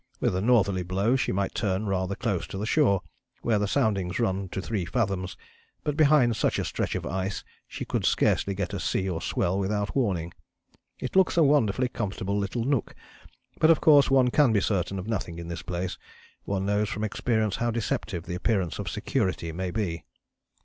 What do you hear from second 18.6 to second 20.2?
of security may be."